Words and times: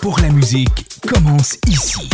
Pour 0.00 0.20
la 0.20 0.28
musique 0.28 0.86
commence 1.08 1.56
ici. 1.66 2.08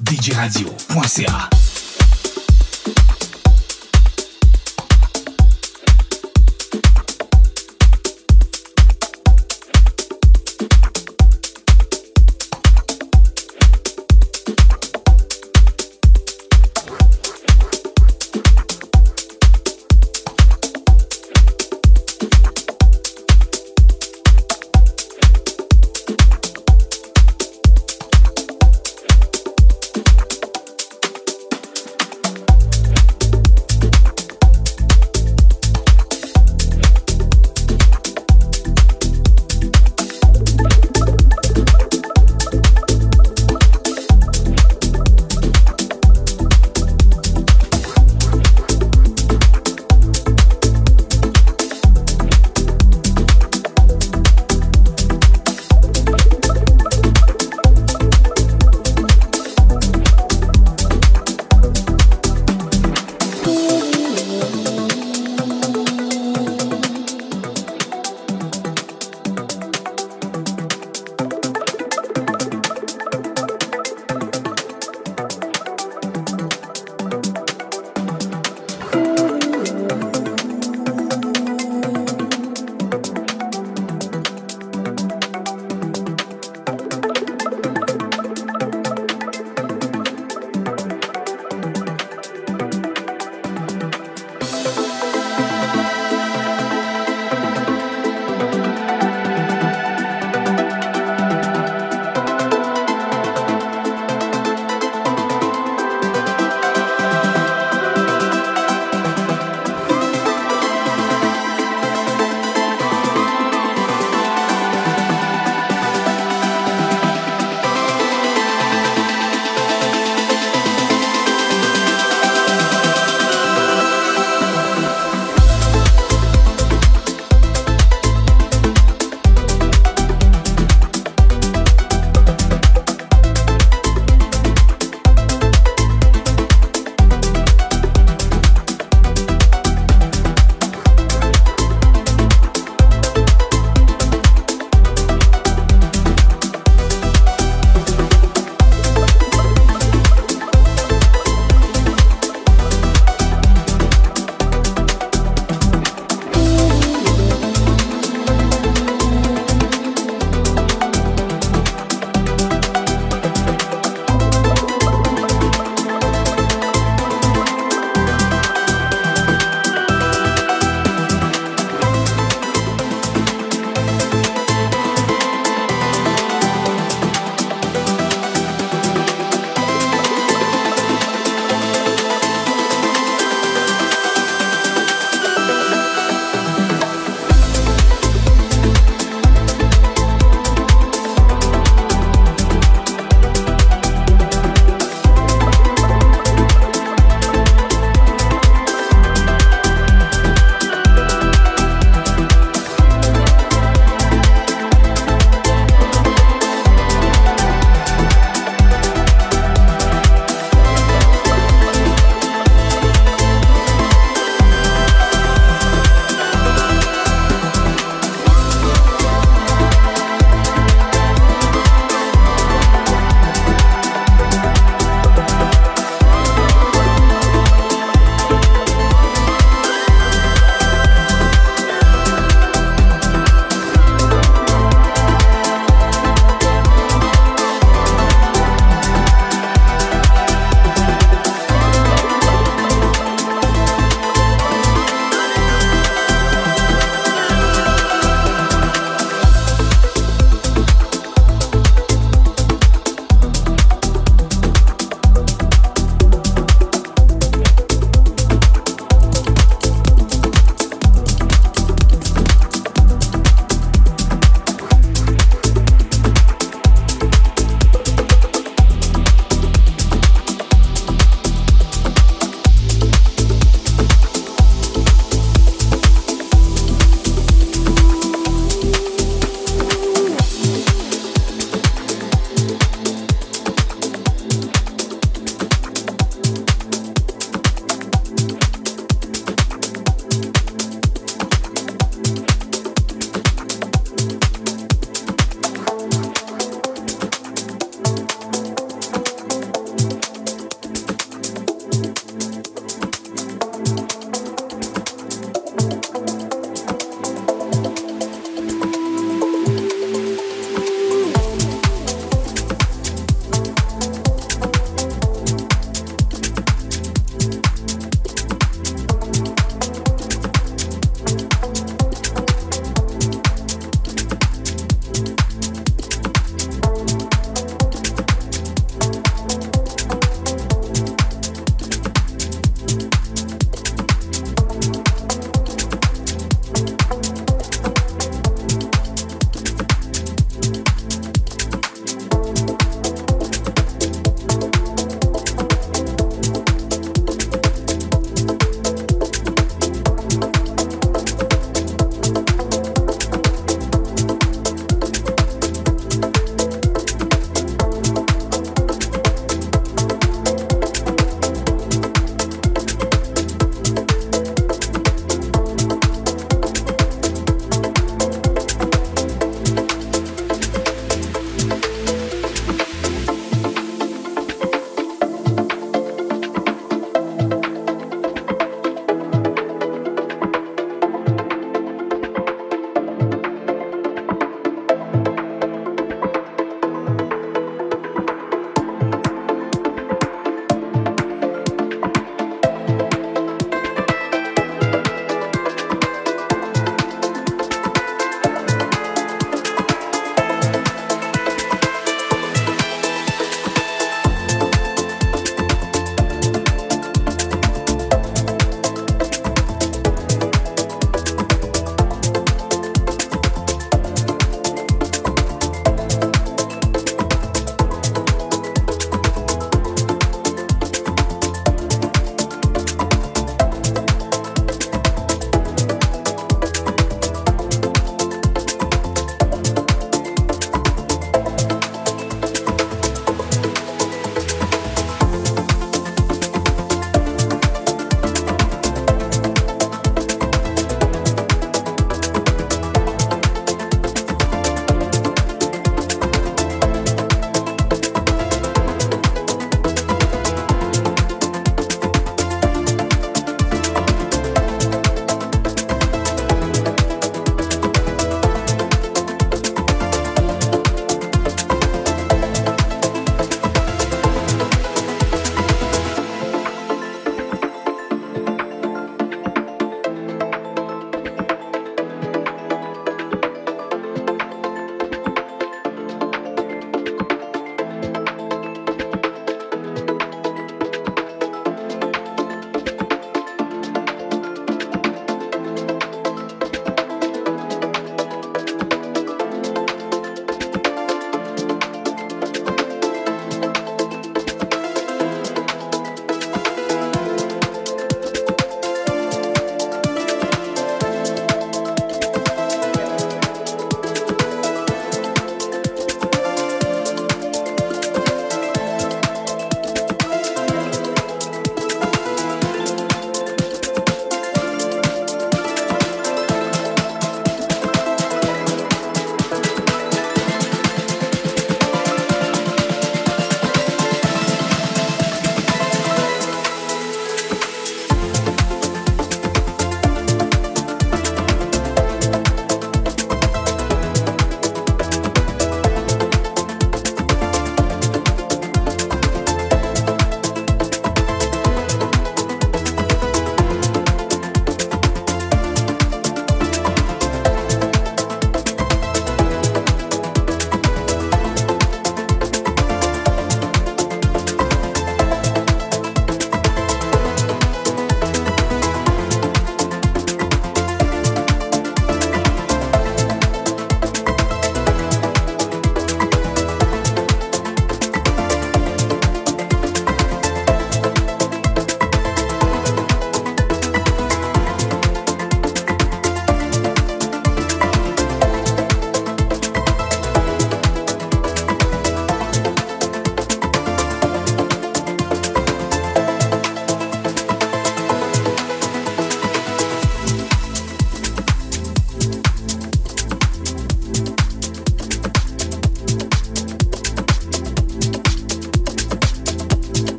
djradio.ca 0.00 1.50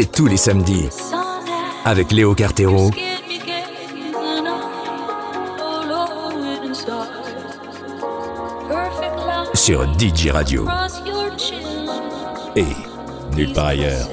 C'est 0.00 0.12
tous 0.12 0.26
les 0.26 0.36
samedis. 0.36 0.90
Avec 1.84 2.12
Léo 2.12 2.32
Cartero. 2.32 2.92
Sur 9.54 9.92
DJ 9.98 10.28
Radio. 10.28 10.68
Et 12.54 12.64
nulle 13.34 13.52
part 13.52 13.66
ailleurs. 13.66 14.08